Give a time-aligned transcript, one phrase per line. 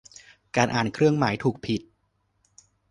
[0.55, 1.81] การอ่านเครื่องหมาย ถูก ผิด